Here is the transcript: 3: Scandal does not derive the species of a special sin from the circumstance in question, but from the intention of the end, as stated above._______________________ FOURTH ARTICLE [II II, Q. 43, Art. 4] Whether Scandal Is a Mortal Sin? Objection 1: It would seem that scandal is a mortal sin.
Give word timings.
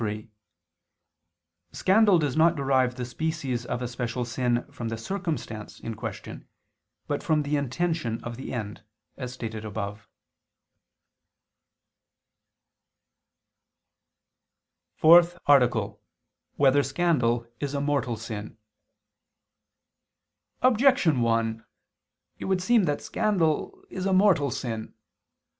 3: 0.01 0.27
Scandal 1.73 2.17
does 2.17 2.35
not 2.35 2.55
derive 2.55 2.95
the 2.95 3.05
species 3.05 3.67
of 3.67 3.83
a 3.83 3.87
special 3.87 4.25
sin 4.25 4.63
from 4.71 4.87
the 4.87 4.97
circumstance 4.97 5.79
in 5.79 5.93
question, 5.93 6.47
but 7.05 7.21
from 7.21 7.43
the 7.43 7.55
intention 7.55 8.19
of 8.23 8.35
the 8.35 8.51
end, 8.51 8.83
as 9.15 9.31
stated 9.31 9.63
above._______________________ 9.63 10.07
FOURTH 14.99 15.37
ARTICLE 15.45 15.85
[II 15.91 15.91
II, 15.91 15.91
Q. 15.91 16.57
43, 16.57 16.57
Art. 16.57 16.57
4] 16.57 16.57
Whether 16.63 16.81
Scandal 16.81 17.47
Is 17.59 17.75
a 17.75 17.79
Mortal 17.81 18.17
Sin? 18.17 18.57
Objection 20.63 21.21
1: 21.21 21.63
It 22.39 22.45
would 22.45 22.63
seem 22.63 22.85
that 22.85 23.01
scandal 23.03 23.85
is 23.91 24.07
a 24.07 24.13
mortal 24.13 24.49
sin. 24.49 24.95